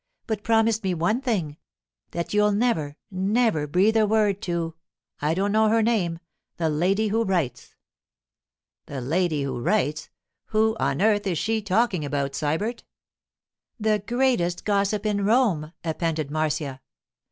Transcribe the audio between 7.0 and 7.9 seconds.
who Writes.'